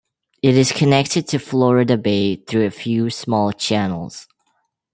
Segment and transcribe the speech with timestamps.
[0.41, 4.27] It is connected to Florida Bay through a few small channels.